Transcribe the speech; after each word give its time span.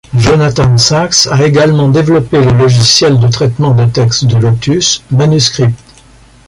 Jonathan 0.17 0.79
Sachs 0.79 1.27
a 1.29 1.45
également 1.45 1.87
développé 1.89 2.43
le 2.43 2.51
logiciel 2.53 3.19
de 3.19 3.27
traitement 3.27 3.75
de 3.75 3.85
texte 3.85 4.25
de 4.25 4.35
Lotus, 4.35 5.03
Manuscript. 5.11 5.77